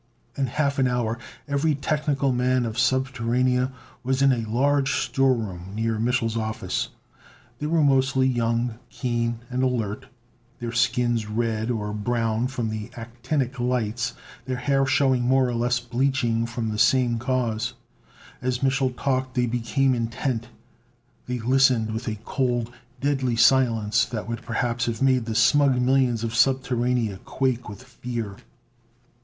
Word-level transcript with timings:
In 0.35 0.47
half 0.47 0.79
an 0.79 0.87
hour 0.87 1.19
every 1.47 1.75
technical 1.75 2.31
man 2.33 2.65
of 2.65 2.73
Subterranea 2.75 3.71
was 4.03 4.23
in 4.23 4.31
a 4.31 4.49
large 4.49 4.93
storeroom 4.95 5.73
near 5.75 5.99
Mich'l's 5.99 6.35
office. 6.35 6.89
They 7.59 7.67
were 7.67 7.83
mostly 7.83 8.25
young, 8.27 8.79
keen 8.89 9.41
and 9.51 9.61
alert, 9.61 10.07
their 10.57 10.71
skins 10.71 11.27
red 11.27 11.69
or 11.69 11.93
brown 11.93 12.47
from 12.47 12.69
the 12.71 12.89
actinic 12.97 13.59
lights, 13.59 14.15
their 14.45 14.55
hair 14.55 14.87
showing 14.87 15.21
more 15.21 15.47
or 15.47 15.53
less 15.53 15.79
bleaching 15.79 16.47
from 16.47 16.69
the 16.69 16.79
same 16.79 17.19
cause. 17.19 17.75
As 18.41 18.63
Mich'l 18.63 18.97
talked 18.97 19.35
they 19.35 19.45
became 19.45 19.93
intent: 19.93 20.47
they 21.27 21.37
listened 21.37 21.91
with 21.93 22.07
a 22.07 22.15
cold, 22.25 22.73
deadly 22.99 23.35
silence 23.35 24.03
that 24.05 24.27
would 24.27 24.41
perhaps 24.41 24.87
have 24.87 24.99
made 25.03 25.25
the 25.25 25.35
smug 25.35 25.79
millions 25.79 26.23
of 26.23 26.31
Subterranea 26.33 27.19
quake 27.23 27.69
with 27.69 27.83
fear. 27.83 28.37